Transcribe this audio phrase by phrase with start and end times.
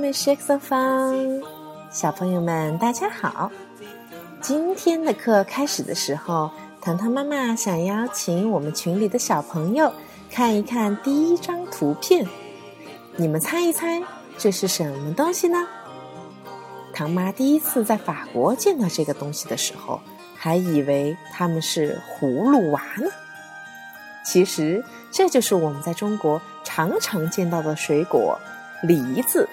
[0.00, 1.40] 美食课方，
[1.92, 3.48] 小朋友们大家好。
[4.40, 6.50] 今天的课开始的时候，
[6.80, 9.92] 糖糖妈妈想邀请我们群里的小朋友
[10.32, 12.26] 看一看第一张图片，
[13.14, 14.02] 你们猜一猜
[14.36, 15.64] 这是什么东西呢？
[16.92, 20.00] 糖妈第一次在法国见到这个东西的时候，
[20.34, 23.06] 还以为它们是葫芦娃呢。
[24.24, 28.36] 其实这就是我们在中国常常见到的水果——
[28.82, 29.48] 梨子。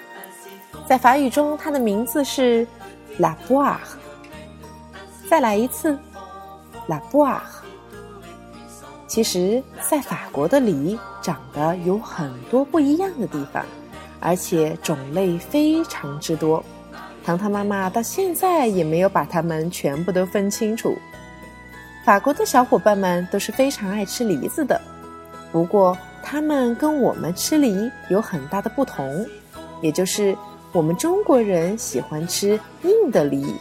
[0.86, 2.66] 在法语中，它的名字是
[3.18, 3.76] “la boire”。
[5.28, 5.98] 再来一次
[6.88, 7.40] ，“la boire”。
[9.06, 13.64] 其实，在法国的梨长得有很多不一样的地方，
[14.20, 16.62] 而且种类非常之多。
[17.24, 20.94] 糖糖妈妈到现在也没有把它们全部都分清楚。
[22.04, 24.78] 法国的小伙伴们都是非常爱吃梨子的，
[25.50, 29.24] 不过他们跟我们吃梨有很大的不同，
[29.80, 30.36] 也就是。
[30.72, 33.54] 我们中国人喜欢吃硬的梨，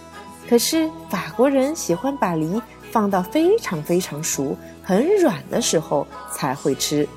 [0.49, 7.07] 可是法国人喜欢把梨放到非常非常熟、很软的时候才会吃。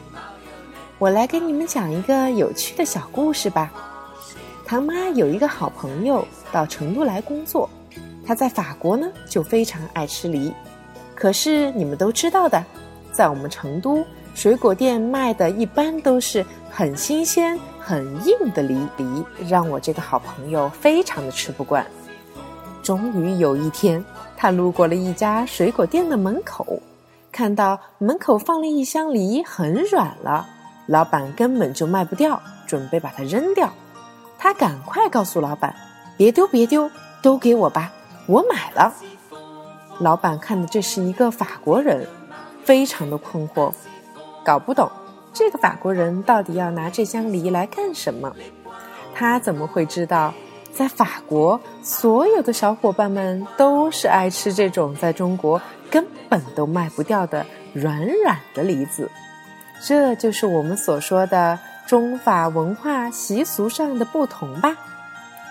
[0.98, 3.72] 我来给你们讲一个有趣的小故事吧。
[4.66, 7.66] 唐妈有一个好朋友到成都来工作，
[8.26, 10.52] 他在法国呢就非常爱吃梨，
[11.14, 12.62] 可是你们都知道的，
[13.12, 14.04] 在我们成都
[14.36, 17.58] 水果店卖的一般都是很新鲜。
[17.80, 21.86] 很硬的梨梨让我这个好朋友非常的吃不惯。
[22.82, 24.04] 终于有一天，
[24.36, 26.80] 他路过了一家水果店的门口，
[27.32, 30.46] 看到门口放了一箱梨，很软了，
[30.86, 33.72] 老板根本就卖不掉，准备把它扔掉。
[34.36, 35.74] 他赶快告诉老板
[36.18, 36.90] ：“别丢，别丢，
[37.22, 37.90] 都给我吧，
[38.26, 38.92] 我买了。”
[40.00, 42.06] 老板看的这是一个法国人，
[42.64, 43.72] 非常的困惑，
[44.46, 44.88] 搞不懂。
[45.32, 48.32] 这个法国人到底要拿这箱梨来干什么？
[49.12, 50.32] 他怎么会知道，
[50.72, 59.10] 在法国所有的小伙伴们都是爱吃这种在中国根本都卖不掉的软软的梨子？
[59.82, 64.76] 这就是我们所说的中法文化习俗上的不同吧？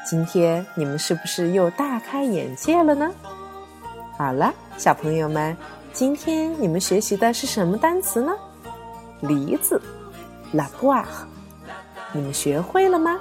[0.09, 3.11] 今天你们是不是又大开眼界了呢？
[4.17, 5.55] 好了，小朋友们，
[5.91, 8.31] 今天你们学习的是什么单词呢？
[9.27, 9.81] 梨子
[10.53, 11.05] ，la boire，
[12.11, 13.19] 你们学会了吗？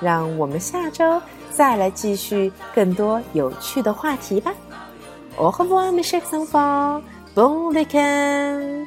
[0.00, 1.20] 让我们下周
[1.52, 4.52] 再来继续更多有趣的话题吧。
[5.38, 7.02] Au revoir mes chers enfants,
[7.34, 8.86] bon week-end.